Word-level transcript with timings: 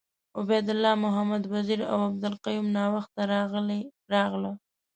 عبید 0.39 0.67
الله 0.75 0.93
محمد 1.05 1.43
وزیر 1.53 1.79
اوعبدالقیوم 1.93 2.67
ناوخته 2.77 3.21
راغله. 4.13 4.51